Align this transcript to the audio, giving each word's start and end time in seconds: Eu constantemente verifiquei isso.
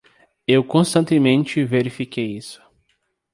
Eu 0.47 0.63
constantemente 0.63 1.63
verifiquei 1.63 2.35
isso. 2.35 2.59